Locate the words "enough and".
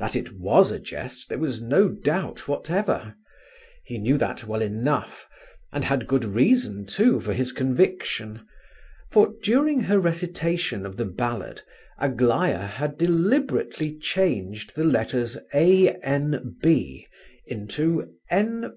4.62-5.84